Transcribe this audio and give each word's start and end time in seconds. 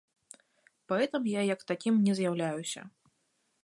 Паэтам 0.93 1.23
я 1.33 1.41
як 1.53 1.61
такім 1.73 2.03
не 2.09 2.13
з'яўляюся. 2.23 2.81